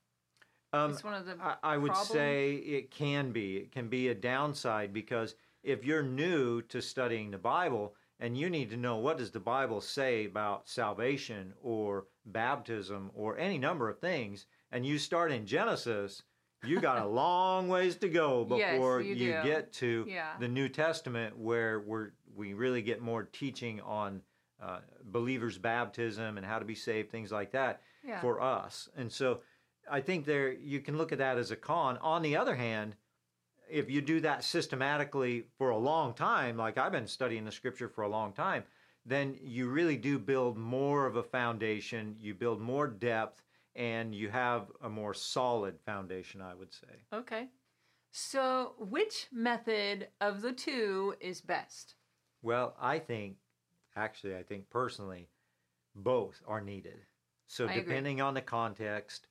Um, 0.74 0.92
it's 0.92 1.04
one 1.04 1.14
of 1.14 1.26
the 1.26 1.36
I, 1.42 1.56
I 1.64 1.78
would 1.78 1.92
problems? 1.92 2.10
say 2.12 2.54
it 2.56 2.92
can 2.92 3.32
be. 3.32 3.58
It 3.58 3.72
can 3.72 3.88
be 3.90 4.08
a 4.10 4.16
downside 4.16 4.94
because 4.94 5.36
if 5.64 5.84
you're 5.84 6.04
new 6.04 6.62
to 6.64 6.82
studying 6.82 7.32
the 7.32 7.38
Bible 7.38 7.96
and 8.20 8.38
you 8.38 8.50
need 8.50 8.70
to 8.70 8.78
know 8.78 8.98
what 8.98 9.18
does 9.18 9.32
the 9.32 9.40
Bible 9.40 9.82
say 9.82 10.26
about 10.26 10.68
salvation 10.70 11.54
or 11.62 12.06
baptism 12.26 13.12
or 13.14 13.38
any 13.38 13.58
number 13.58 13.90
of 13.90 14.00
things, 14.00 14.46
and 14.72 14.86
you 14.86 14.98
start 14.98 15.32
in 15.32 15.46
Genesis, 15.46 16.24
you 16.66 16.80
got 16.80 17.00
a 17.02 17.06
long 17.22 17.68
ways 17.68 17.96
to 17.98 18.08
go 18.10 18.46
Yes, 18.50 18.72
before 18.72 19.02
you 19.02 19.16
you 19.16 19.32
get 19.44 19.74
to 19.74 20.06
Yeah. 20.08 20.34
the 20.40 20.48
New 20.48 20.70
Testament 20.70 21.38
where 21.38 21.80
we're 21.82 22.12
we 22.34 22.54
really 22.54 22.82
get 22.82 23.02
more 23.02 23.24
teaching 23.24 23.82
on 23.82 24.22
uh, 24.62 24.80
believers' 25.04 25.58
baptism 25.58 26.38
and 26.38 26.46
how 26.46 26.60
to 26.60 26.66
be 26.66 26.76
saved, 26.76 27.10
things 27.12 27.32
like 27.32 27.52
that 27.52 27.82
Yeah. 28.08 28.22
for 28.22 28.40
us. 28.40 28.88
And 28.96 29.12
so 29.12 29.42
I 29.90 30.02
think 30.02 30.26
there 30.26 30.52
you 30.52 30.80
can 30.80 30.98
look 30.98 31.12
at 31.12 31.18
that 31.20 31.38
as 31.38 31.52
a 31.52 31.56
con. 31.56 31.98
On 32.00 32.22
the 32.22 32.36
other 32.36 32.56
hand, 32.56 32.96
if 33.70 33.90
you 33.90 34.02
do 34.02 34.20
that 34.22 34.44
systematically 34.44 35.46
for 35.58 35.70
a 35.70 35.78
long 35.78 36.14
time, 36.14 36.58
like 36.58 36.78
I've 36.78 36.92
been 36.92 37.08
studying 37.08 37.46
the 37.46 37.52
scripture 37.52 37.88
for 37.88 38.04
a 38.04 38.10
long 38.10 38.34
time, 38.34 38.64
then 39.06 39.38
you 39.42 39.70
really 39.70 39.98
do 39.98 40.20
build 40.20 40.58
more 40.58 41.06
of 41.06 41.16
a 41.16 41.24
foundation, 41.24 42.16
you 42.20 42.34
build 42.34 42.62
more 42.62 42.88
depth, 42.88 43.42
and 43.76 44.14
you 44.14 44.30
have 44.30 44.68
a 44.84 44.90
more 44.90 45.14
solid 45.14 45.80
foundation, 45.86 46.42
I 46.42 46.54
would 46.54 46.74
say. 46.74 46.88
Okay. 47.14 47.48
So 48.12 48.74
which 48.78 49.28
method 49.32 50.10
of 50.20 50.42
the 50.42 50.52
two 50.52 51.16
is 51.22 51.42
best? 51.42 51.96
Well, 52.42 52.76
I 52.80 53.00
think, 53.00 53.38
actually, 53.96 54.36
I 54.36 54.44
think 54.44 54.70
personally, 54.70 55.30
both 55.96 56.42
are 56.46 56.62
needed. 56.62 57.00
So, 57.48 57.66
I 57.66 57.72
agree. 57.72 57.84
depending 57.84 58.22
on 58.22 58.34
the 58.34 58.42
context, 58.42 59.28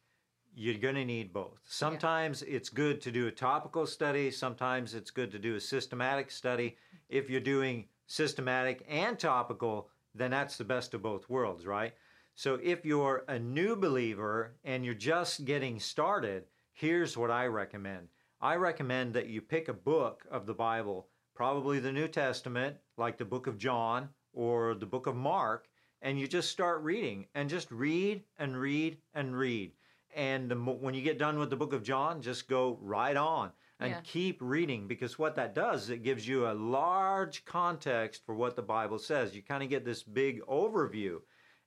you're 0.55 0.75
going 0.75 0.97
to 0.97 1.05
need 1.05 1.33
both. 1.33 1.61
Sometimes 1.67 2.43
it's 2.43 2.69
good 2.69 3.01
to 3.03 3.11
do 3.11 3.27
a 3.27 3.33
topical 3.33 3.87
study, 3.87 4.31
sometimes 4.31 4.95
it's 4.95 5.11
good 5.11 5.31
to 5.33 5.39
do 5.39 5.55
a 5.55 5.61
systematic 5.61 6.31
study. 6.31 6.77
If 7.09 7.31
you're 7.31 7.41
doing 7.41 7.87
systematic 8.07 8.85
and 8.89 9.19
topical, 9.19 9.89
then 10.15 10.31
that's 10.31 10.57
the 10.57 10.65
best 10.65 10.95
of 10.95 11.03
both 11.03 11.29
worlds, 11.29 11.67
right? 11.67 11.93
So, 12.35 12.59
if 12.63 12.85
you're 12.85 13.25
a 13.29 13.39
new 13.39 13.77
believer 13.77 14.57
and 14.65 14.85
you're 14.85 14.95
just 14.95 15.45
getting 15.45 15.79
started, 15.79 16.45
here's 16.73 17.17
what 17.17 17.31
I 17.31 17.47
recommend. 17.47 18.09
I 18.41 18.57
recommend 18.57 19.13
that 19.15 19.29
you 19.29 19.43
pick 19.43 19.69
a 19.69 19.75
book 19.75 20.25
of 20.31 20.47
the 20.47 20.55
Bible, 20.55 21.09
probably 21.35 21.79
the 21.79 21.93
New 21.93 22.09
Testament, 22.09 22.77
like 22.97 23.19
the 23.19 23.25
book 23.25 23.47
of 23.47 23.59
John 23.59 24.09
or 24.33 24.75
the 24.75 24.87
book 24.87 25.07
of 25.07 25.17
Mark, 25.17 25.69
and 26.03 26.19
you 26.19 26.27
just 26.27 26.51
start 26.51 26.83
reading 26.83 27.27
and 27.35 27.51
just 27.51 27.71
read 27.71 28.23
and 28.39 28.57
read 28.57 28.99
and 29.13 29.37
read. 29.37 29.73
And 30.15 30.51
the, 30.51 30.57
when 30.57 30.95
you 30.95 31.03
get 31.03 31.19
done 31.19 31.39
with 31.39 31.51
the 31.51 31.57
book 31.57 31.73
of 31.73 31.83
John, 31.83 32.21
just 32.23 32.49
go 32.49 32.79
right 32.81 33.17
on 33.17 33.53
and 33.79 33.91
Yeah. 33.93 34.01
keep 34.03 34.39
reading 34.41 34.87
because 34.87 35.19
what 35.19 35.37
that 35.37 35.55
does 35.55 35.85
is 35.85 35.91
it 35.91 36.03
gives 36.03 36.27
you 36.27 36.47
a 36.49 36.53
large 36.53 37.45
context 37.45 38.25
for 38.27 38.35
what 38.35 38.57
the 38.57 38.63
Bible 38.63 38.99
says. 38.99 39.35
You 39.35 39.43
kind 39.43 39.63
of 39.63 39.69
get 39.71 39.85
this 39.85 40.03
big 40.03 40.41
overview. 40.43 41.21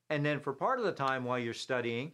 And 0.09 0.25
then 0.25 0.39
for 0.39 0.53
part 0.53 0.79
of 0.79 0.85
the 0.85 0.91
time 0.91 1.23
while 1.23 1.39
you're 1.39 1.53
studying, 1.53 2.11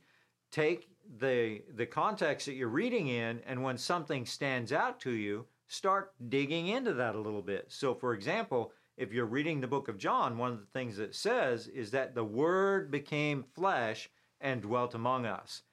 take 0.52 0.90
the 1.18 1.64
the 1.76 1.86
context 1.88 2.46
that 2.46 2.54
you're 2.54 2.70
reading 2.70 3.08
in 3.08 3.42
and 3.46 3.64
when 3.64 3.78
something 3.78 4.26
stands 4.26 4.72
out 4.72 5.00
to 5.02 5.12
you, 5.12 5.48
start 5.68 6.14
digging 6.30 6.68
into 6.68 6.94
that 6.94 7.16
a 7.16 7.20
little 7.20 7.42
bit. 7.42 7.66
So 7.70 7.96
for 7.96 8.14
example, 8.14 8.72
if 8.96 9.12
you're 9.12 9.26
reading 9.26 9.60
the 9.60 9.68
book 9.68 9.88
of 9.88 9.98
John, 9.98 10.38
one 10.38 10.52
of 10.52 10.60
the 10.60 10.66
things 10.68 11.00
it 11.00 11.16
says 11.16 11.68
is 11.68 11.92
that 11.92 12.14
the 12.14 12.24
word 12.24 12.92
became 12.92 13.44
flesh 13.44 14.10
and 14.40 14.62
dwelt 14.62 14.94
among 14.94 15.26
us. 15.26 15.64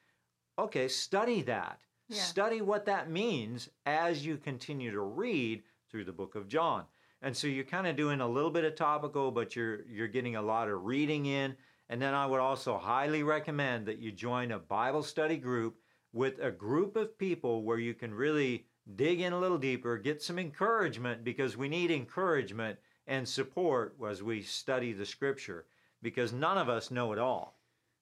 Okay, 0.58 0.88
study 0.88 1.42
that. 1.42 1.80
Yeah. 2.08 2.22
Study 2.22 2.60
what 2.60 2.86
that 2.86 3.10
means 3.10 3.68
as 3.84 4.24
you 4.24 4.36
continue 4.36 4.90
to 4.92 5.00
read 5.00 5.62
through 5.90 6.04
the 6.04 6.12
book 6.12 6.34
of 6.34 6.48
John. 6.48 6.84
And 7.22 7.36
so 7.36 7.46
you're 7.46 7.64
kind 7.64 7.86
of 7.86 7.96
doing 7.96 8.20
a 8.20 8.28
little 8.28 8.50
bit 8.50 8.64
of 8.64 8.74
topical, 8.74 9.30
but 9.30 9.56
you're 9.56 9.84
you're 9.86 10.08
getting 10.08 10.36
a 10.36 10.42
lot 10.42 10.68
of 10.68 10.84
reading 10.84 11.26
in. 11.26 11.56
And 11.88 12.00
then 12.00 12.14
I 12.14 12.26
would 12.26 12.40
also 12.40 12.78
highly 12.78 13.22
recommend 13.22 13.86
that 13.86 13.98
you 13.98 14.12
join 14.12 14.52
a 14.52 14.58
Bible 14.58 15.02
study 15.02 15.36
group 15.36 15.76
with 16.12 16.38
a 16.40 16.50
group 16.50 16.96
of 16.96 17.18
people 17.18 17.62
where 17.62 17.78
you 17.78 17.94
can 17.94 18.12
really 18.14 18.66
dig 18.94 19.20
in 19.20 19.32
a 19.32 19.38
little 19.38 19.58
deeper, 19.58 19.98
get 19.98 20.22
some 20.22 20.38
encouragement 20.38 21.24
because 21.24 21.56
we 21.56 21.68
need 21.68 21.90
encouragement 21.90 22.78
and 23.06 23.28
support 23.28 23.96
as 24.08 24.22
we 24.22 24.42
study 24.42 24.92
the 24.92 25.06
scripture 25.06 25.66
because 26.02 26.32
none 26.32 26.58
of 26.58 26.68
us 26.68 26.90
know 26.90 27.12
it 27.12 27.18
all. 27.18 27.55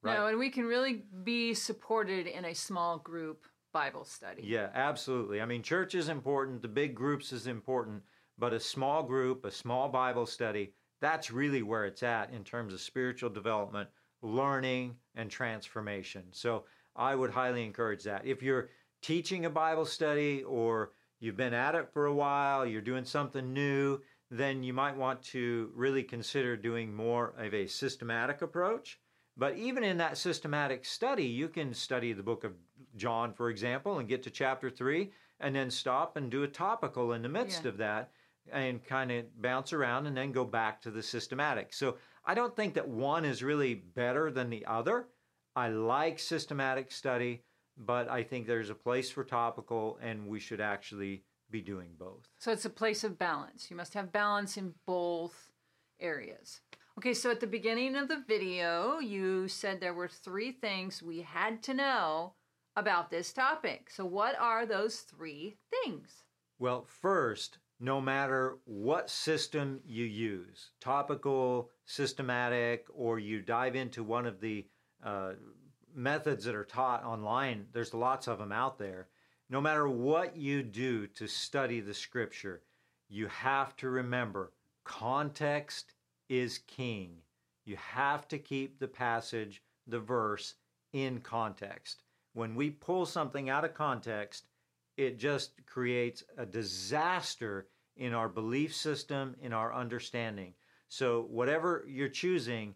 Right? 0.04 0.18
No, 0.18 0.26
and 0.26 0.38
we 0.38 0.50
can 0.50 0.66
really 0.66 1.04
be 1.24 1.54
supported 1.54 2.26
in 2.26 2.44
a 2.44 2.54
small 2.54 2.98
group 2.98 3.46
Bible 3.72 4.04
study. 4.04 4.42
Yeah, 4.44 4.68
absolutely. 4.74 5.40
I 5.40 5.46
mean, 5.46 5.62
church 5.62 5.94
is 5.94 6.08
important, 6.08 6.62
the 6.62 6.68
big 6.68 6.94
groups 6.94 7.32
is 7.32 7.46
important, 7.46 8.02
but 8.38 8.52
a 8.52 8.60
small 8.60 9.02
group, 9.02 9.44
a 9.44 9.50
small 9.50 9.88
Bible 9.88 10.26
study, 10.26 10.74
that's 11.00 11.30
really 11.30 11.62
where 11.62 11.86
it's 11.86 12.02
at 12.02 12.30
in 12.30 12.44
terms 12.44 12.72
of 12.72 12.80
spiritual 12.80 13.30
development, 13.30 13.88
learning, 14.22 14.94
and 15.14 15.30
transformation. 15.30 16.24
So 16.32 16.64
I 16.94 17.14
would 17.14 17.30
highly 17.30 17.64
encourage 17.64 18.04
that. 18.04 18.26
If 18.26 18.42
you're 18.42 18.68
teaching 19.02 19.46
a 19.46 19.50
Bible 19.50 19.86
study 19.86 20.42
or 20.44 20.92
you've 21.18 21.36
been 21.36 21.54
at 21.54 21.74
it 21.74 21.88
for 21.92 22.06
a 22.06 22.14
while, 22.14 22.66
you're 22.66 22.80
doing 22.80 23.04
something 23.04 23.52
new, 23.52 24.00
then 24.30 24.62
you 24.62 24.72
might 24.72 24.96
want 24.96 25.22
to 25.22 25.70
really 25.74 26.02
consider 26.02 26.56
doing 26.56 26.94
more 26.94 27.34
of 27.38 27.54
a 27.54 27.66
systematic 27.66 28.42
approach. 28.42 28.98
But 29.36 29.56
even 29.56 29.82
in 29.82 29.96
that 29.98 30.16
systematic 30.16 30.84
study, 30.84 31.24
you 31.26 31.48
can 31.48 31.74
study 31.74 32.12
the 32.12 32.22
book 32.22 32.44
of 32.44 32.52
John, 32.96 33.32
for 33.32 33.50
example, 33.50 33.98
and 33.98 34.08
get 34.08 34.22
to 34.24 34.30
chapter 34.30 34.70
three, 34.70 35.10
and 35.40 35.54
then 35.54 35.70
stop 35.70 36.16
and 36.16 36.30
do 36.30 36.44
a 36.44 36.48
topical 36.48 37.12
in 37.12 37.22
the 37.22 37.28
midst 37.28 37.64
Yeah. 37.64 37.70
of 37.70 37.76
that 37.78 38.12
and 38.52 38.84
kind 38.84 39.10
of 39.10 39.40
bounce 39.42 39.72
around 39.72 40.06
and 40.06 40.16
then 40.16 40.30
go 40.30 40.44
back 40.44 40.80
to 40.82 40.90
the 40.90 41.02
systematic. 41.02 41.72
So 41.72 41.98
I 42.24 42.34
don't 42.34 42.54
think 42.54 42.74
that 42.74 42.86
one 42.86 43.24
is 43.24 43.42
really 43.42 43.74
better 43.74 44.30
than 44.30 44.50
the 44.50 44.64
other. 44.66 45.08
I 45.56 45.68
like 45.68 46.18
systematic 46.18 46.92
study, 46.92 47.42
but 47.76 48.08
I 48.08 48.22
think 48.22 48.46
there's 48.46 48.70
a 48.70 48.74
place 48.74 49.10
for 49.10 49.24
topical, 49.24 49.98
and 50.00 50.28
we 50.28 50.38
should 50.40 50.60
actually 50.60 51.24
be 51.50 51.60
doing 51.60 51.90
both. 51.98 52.28
So 52.38 52.52
it's 52.52 52.64
a 52.64 52.70
place 52.70 53.02
of 53.02 53.18
balance. 53.18 53.70
You 53.70 53.76
must 53.76 53.94
have 53.94 54.12
balance 54.12 54.56
in 54.56 54.74
both 54.86 55.50
areas. 56.00 56.60
Okay, 56.96 57.12
so 57.12 57.30
at 57.30 57.40
the 57.40 57.46
beginning 57.46 57.96
of 57.96 58.06
the 58.06 58.22
video, 58.28 59.00
you 59.00 59.48
said 59.48 59.80
there 59.80 59.94
were 59.94 60.08
three 60.08 60.52
things 60.52 61.02
we 61.02 61.22
had 61.22 61.60
to 61.64 61.74
know 61.74 62.34
about 62.76 63.10
this 63.10 63.32
topic. 63.32 63.90
So, 63.90 64.04
what 64.04 64.38
are 64.38 64.64
those 64.64 64.98
three 65.00 65.56
things? 65.70 66.22
Well, 66.60 66.84
first, 66.84 67.58
no 67.80 68.00
matter 68.00 68.58
what 68.64 69.10
system 69.10 69.80
you 69.84 70.04
use, 70.04 70.70
topical, 70.80 71.70
systematic, 71.84 72.86
or 72.94 73.18
you 73.18 73.42
dive 73.42 73.74
into 73.74 74.04
one 74.04 74.24
of 74.24 74.40
the 74.40 74.64
uh, 75.04 75.32
methods 75.92 76.44
that 76.44 76.54
are 76.54 76.64
taught 76.64 77.04
online, 77.04 77.66
there's 77.72 77.92
lots 77.92 78.28
of 78.28 78.38
them 78.38 78.52
out 78.52 78.78
there. 78.78 79.08
No 79.50 79.60
matter 79.60 79.88
what 79.88 80.36
you 80.36 80.62
do 80.62 81.08
to 81.08 81.26
study 81.26 81.80
the 81.80 81.92
scripture, 81.92 82.62
you 83.08 83.26
have 83.26 83.74
to 83.76 83.88
remember 83.88 84.52
context 84.84 85.93
is 86.28 86.58
king. 86.66 87.16
You 87.64 87.76
have 87.76 88.28
to 88.28 88.38
keep 88.38 88.78
the 88.78 88.88
passage, 88.88 89.62
the 89.86 90.00
verse, 90.00 90.54
in 90.92 91.20
context. 91.20 92.02
When 92.34 92.54
we 92.54 92.70
pull 92.70 93.06
something 93.06 93.48
out 93.48 93.64
of 93.64 93.74
context, 93.74 94.46
it 94.96 95.18
just 95.18 95.52
creates 95.66 96.22
a 96.36 96.46
disaster 96.46 97.68
in 97.96 98.12
our 98.12 98.28
belief 98.28 98.74
system, 98.74 99.36
in 99.40 99.52
our 99.52 99.72
understanding. 99.74 100.54
So, 100.88 101.26
whatever 101.30 101.84
you're 101.88 102.08
choosing, 102.08 102.74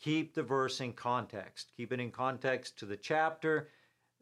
keep 0.00 0.34
the 0.34 0.42
verse 0.42 0.80
in 0.80 0.92
context. 0.92 1.72
Keep 1.76 1.92
it 1.92 2.00
in 2.00 2.10
context 2.10 2.78
to 2.78 2.86
the 2.86 2.96
chapter. 2.96 3.68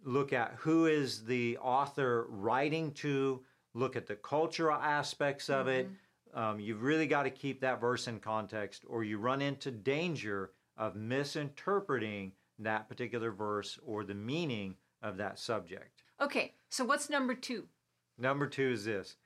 Look 0.05 0.33
at 0.33 0.55
who 0.59 0.87
is 0.87 1.25
the 1.25 1.59
author 1.59 2.27
writing 2.29 2.93
to. 2.93 3.43
Look 3.75 3.97
at 3.97 4.07
the 4.07 4.17
cultural 4.17 4.77
aspects 4.77 5.49
of 5.49 5.67
mm-hmm. 5.67 5.81
it. 5.81 5.91
Um, 6.35 6.61
you've 6.61 6.83
really 6.83 7.07
got 7.07 7.25
to 7.25 7.31
keep 7.31 7.61
that 7.61 7.81
verse 7.81 8.09
in 8.09 8.19
context, 8.19 8.85
or 8.89 9.05
you 9.05 9.19
run 9.19 9.43
into 9.43 9.71
danger 9.71 10.53
of 10.77 10.97
misinterpreting 10.97 12.33
that 12.59 12.89
particular 12.89 13.31
verse 13.31 13.79
or 13.85 14.05
the 14.05 14.15
meaning 14.15 14.77
of 15.03 15.17
that 15.19 15.39
subject. 15.39 16.03
Okay, 16.21 16.55
so 16.71 16.85
what's 16.85 17.11
number 17.11 17.35
two? 17.35 17.67
Number 18.19 18.47
two 18.47 18.71
is 18.71 18.85
this 18.85 19.17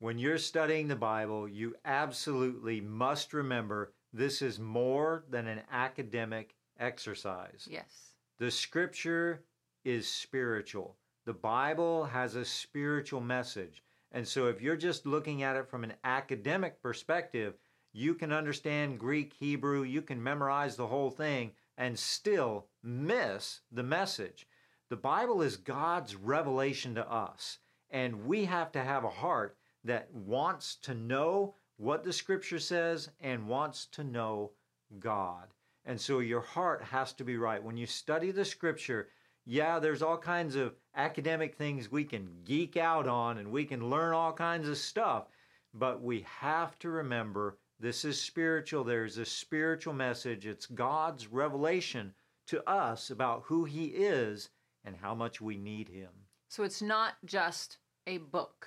when 0.00 0.18
you're 0.18 0.38
studying 0.38 0.88
the 0.88 0.96
Bible, 0.96 1.46
you 1.46 1.76
absolutely 1.84 2.80
must 2.80 3.32
remember 3.34 3.92
this 4.12 4.42
is 4.42 4.58
more 4.58 5.24
than 5.28 5.46
an 5.46 5.60
academic 5.70 6.54
exercise. 6.78 7.68
Yes. 7.70 8.14
The 8.38 8.50
scripture 8.50 9.44
is 9.84 10.08
spiritual. 10.08 10.96
The 11.26 11.34
Bible 11.34 12.06
has 12.06 12.34
a 12.34 12.44
spiritual 12.44 13.20
message. 13.20 13.82
And 14.12 14.26
so 14.26 14.46
if 14.48 14.60
you're 14.60 14.76
just 14.76 15.06
looking 15.06 15.42
at 15.42 15.56
it 15.56 15.68
from 15.68 15.84
an 15.84 15.94
academic 16.04 16.82
perspective, 16.82 17.54
you 17.92 18.14
can 18.14 18.32
understand 18.32 18.98
Greek, 18.98 19.32
Hebrew, 19.32 19.82
you 19.82 20.02
can 20.02 20.22
memorize 20.22 20.76
the 20.76 20.86
whole 20.86 21.10
thing 21.10 21.52
and 21.76 21.98
still 21.98 22.66
miss 22.82 23.60
the 23.72 23.82
message. 23.82 24.46
The 24.88 24.96
Bible 24.96 25.42
is 25.42 25.56
God's 25.56 26.16
revelation 26.16 26.94
to 26.96 27.10
us, 27.10 27.58
and 27.90 28.26
we 28.26 28.44
have 28.44 28.72
to 28.72 28.82
have 28.82 29.04
a 29.04 29.10
heart 29.10 29.56
that 29.84 30.12
wants 30.12 30.76
to 30.82 30.94
know 30.94 31.54
what 31.76 32.04
the 32.04 32.12
scripture 32.12 32.58
says 32.58 33.10
and 33.20 33.48
wants 33.48 33.86
to 33.86 34.04
know 34.04 34.50
God. 34.98 35.48
And 35.84 36.00
so 36.00 36.18
your 36.18 36.40
heart 36.40 36.82
has 36.82 37.12
to 37.14 37.24
be 37.24 37.36
right. 37.36 37.62
When 37.62 37.76
you 37.76 37.86
study 37.86 38.30
the 38.30 38.44
scripture, 38.44 39.08
yeah, 39.46 39.78
there's 39.78 40.02
all 40.02 40.18
kinds 40.18 40.56
of 40.56 40.74
academic 40.94 41.54
things 41.54 41.90
we 41.90 42.04
can 42.04 42.28
geek 42.44 42.76
out 42.76 43.06
on 43.06 43.38
and 43.38 43.50
we 43.50 43.64
can 43.64 43.90
learn 43.90 44.14
all 44.14 44.32
kinds 44.32 44.68
of 44.68 44.76
stuff, 44.76 45.28
but 45.74 46.02
we 46.02 46.24
have 46.40 46.78
to 46.80 46.90
remember 46.90 47.58
this 47.78 48.04
is 48.04 48.20
spiritual. 48.20 48.84
There's 48.84 49.16
a 49.16 49.24
spiritual 49.24 49.94
message. 49.94 50.46
It's 50.46 50.66
God's 50.66 51.28
revelation 51.28 52.12
to 52.48 52.68
us 52.68 53.10
about 53.10 53.44
who 53.46 53.64
He 53.64 53.86
is 53.86 54.50
and 54.84 54.94
how 54.96 55.14
much 55.14 55.40
we 55.40 55.56
need 55.56 55.88
Him. 55.88 56.10
So 56.48 56.62
it's 56.64 56.82
not 56.82 57.14
just 57.24 57.78
a 58.06 58.18
book. 58.18 58.66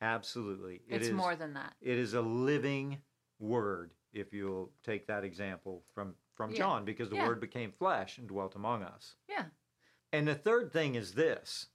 Absolutely. 0.00 0.82
It 0.88 0.96
it's 0.96 1.06
is, 1.08 1.12
more 1.12 1.34
than 1.34 1.54
that. 1.54 1.74
It 1.80 1.98
is 1.98 2.14
a 2.14 2.20
living 2.20 2.98
word, 3.38 3.92
if 4.12 4.32
you'll 4.32 4.70
take 4.84 5.06
that 5.06 5.24
example 5.24 5.82
from, 5.94 6.14
from 6.34 6.50
yeah. 6.50 6.58
John, 6.58 6.84
because 6.84 7.08
the 7.08 7.16
yeah. 7.16 7.26
word 7.26 7.40
became 7.40 7.72
flesh 7.72 8.18
and 8.18 8.28
dwelt 8.28 8.54
among 8.54 8.82
us. 8.82 9.16
Yeah. 9.28 9.44
And 10.16 10.26
the 10.26 10.34
third 10.34 10.72
thing 10.72 10.94
is 10.94 11.12
this 11.12 11.66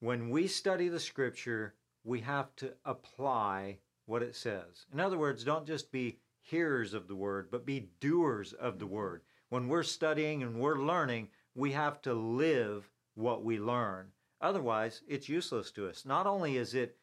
when 0.00 0.30
we 0.30 0.46
study 0.46 0.88
the 0.88 0.98
scripture, 0.98 1.74
we 2.04 2.20
have 2.20 2.56
to 2.56 2.72
apply 2.86 3.80
what 4.06 4.22
it 4.22 4.34
says. 4.34 4.86
In 4.94 4.98
other 4.98 5.18
words, 5.18 5.44
don't 5.44 5.66
just 5.66 5.92
be 5.92 6.20
hearers 6.40 6.94
of 6.94 7.08
the 7.08 7.14
word, 7.14 7.50
but 7.50 7.66
be 7.66 7.90
doers 8.00 8.54
of 8.54 8.78
the 8.78 8.86
word. 8.86 9.20
When 9.50 9.68
we're 9.68 9.82
studying 9.82 10.42
and 10.42 10.58
we're 10.58 10.78
learning, 10.78 11.28
we 11.54 11.72
have 11.72 12.00
to 12.00 12.14
live 12.14 12.88
what 13.14 13.44
we 13.44 13.58
learn. 13.58 14.06
Otherwise, 14.40 15.02
it's 15.06 15.28
useless 15.28 15.70
to 15.72 15.88
us. 15.90 16.06
Not 16.06 16.26
only 16.26 16.56
is 16.56 16.72
it 16.72 16.96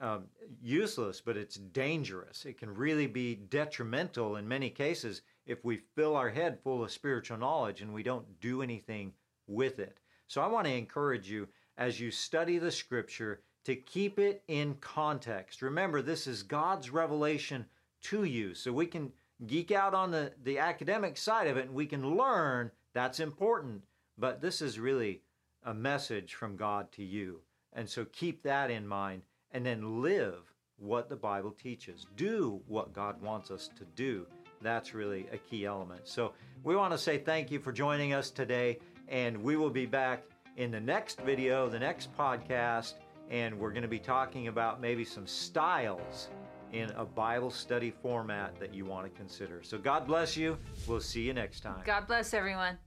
um, 0.00 0.24
useless, 0.60 1.20
but 1.20 1.36
it's 1.36 1.54
dangerous. 1.54 2.46
It 2.46 2.58
can 2.58 2.74
really 2.74 3.06
be 3.06 3.36
detrimental 3.36 4.34
in 4.34 4.48
many 4.48 4.70
cases 4.70 5.22
if 5.46 5.64
we 5.64 5.84
fill 5.94 6.16
our 6.16 6.30
head 6.30 6.58
full 6.64 6.82
of 6.82 6.90
spiritual 6.90 7.38
knowledge 7.38 7.80
and 7.80 7.94
we 7.94 8.02
don't 8.02 8.40
do 8.40 8.60
anything 8.60 9.12
with 9.46 9.78
it. 9.78 9.98
So 10.28 10.40
I 10.40 10.46
want 10.46 10.66
to 10.66 10.74
encourage 10.74 11.30
you 11.30 11.48
as 11.76 12.00
you 12.00 12.10
study 12.10 12.58
the 12.58 12.70
scripture 12.70 13.40
to 13.64 13.76
keep 13.76 14.18
it 14.18 14.42
in 14.48 14.74
context. 14.80 15.62
Remember, 15.62 16.02
this 16.02 16.26
is 16.26 16.42
God's 16.42 16.90
revelation 16.90 17.66
to 18.02 18.24
you. 18.24 18.54
So 18.54 18.72
we 18.72 18.86
can 18.86 19.12
geek 19.46 19.70
out 19.70 19.94
on 19.94 20.10
the, 20.10 20.32
the 20.44 20.58
academic 20.58 21.16
side 21.16 21.46
of 21.46 21.56
it 21.56 21.66
and 21.66 21.74
we 21.74 21.86
can 21.86 22.16
learn 22.16 22.70
that's 22.92 23.20
important. 23.20 23.82
But 24.18 24.40
this 24.40 24.60
is 24.60 24.78
really 24.78 25.22
a 25.64 25.72
message 25.72 26.34
from 26.34 26.56
God 26.56 26.90
to 26.92 27.04
you. 27.04 27.40
And 27.72 27.88
so 27.88 28.04
keep 28.12 28.42
that 28.42 28.70
in 28.70 28.86
mind 28.86 29.22
and 29.52 29.64
then 29.64 30.02
live 30.02 30.52
what 30.78 31.08
the 31.08 31.16
Bible 31.16 31.52
teaches. 31.52 32.06
Do 32.16 32.60
what 32.66 32.92
God 32.92 33.20
wants 33.22 33.50
us 33.50 33.70
to 33.78 33.84
do. 33.94 34.26
That's 34.60 34.94
really 34.94 35.26
a 35.32 35.38
key 35.38 35.64
element. 35.64 36.02
So 36.04 36.32
we 36.62 36.76
want 36.76 36.92
to 36.92 36.98
say 36.98 37.18
thank 37.18 37.50
you 37.50 37.58
for 37.58 37.72
joining 37.72 38.12
us 38.12 38.30
today, 38.30 38.78
and 39.08 39.42
we 39.42 39.56
will 39.56 39.70
be 39.70 39.86
back 39.86 40.24
in 40.56 40.70
the 40.70 40.80
next 40.80 41.20
video, 41.20 41.68
the 41.68 41.78
next 41.78 42.16
podcast, 42.16 42.94
and 43.30 43.58
we're 43.58 43.70
going 43.70 43.82
to 43.82 43.88
be 43.88 43.98
talking 43.98 44.48
about 44.48 44.80
maybe 44.80 45.04
some 45.04 45.26
styles 45.26 46.28
in 46.72 46.90
a 46.90 47.04
Bible 47.04 47.50
study 47.50 47.90
format 47.90 48.58
that 48.58 48.74
you 48.74 48.84
want 48.84 49.04
to 49.04 49.10
consider. 49.16 49.62
So 49.62 49.78
God 49.78 50.06
bless 50.06 50.36
you. 50.36 50.58
We'll 50.86 51.00
see 51.00 51.22
you 51.22 51.34
next 51.34 51.60
time. 51.60 51.82
God 51.84 52.06
bless 52.06 52.34
everyone. 52.34 52.78